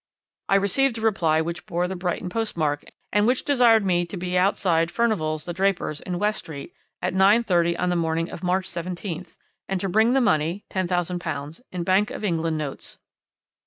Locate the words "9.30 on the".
7.13-7.95